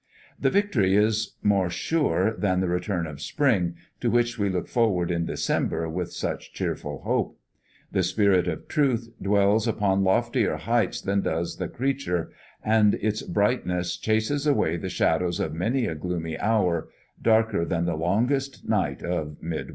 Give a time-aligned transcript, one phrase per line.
[0.39, 5.11] This victory is more sure than the return of spring, to which we look forward
[5.11, 7.37] in December with such cheerful hope.
[7.91, 12.31] The Spirit of Truth dwells upon loftier heights than does the creature,
[12.65, 16.87] and its brightness chases away the shadows of many a gloomy hour,
[17.21, 19.69] darker than the longest night of midwinter."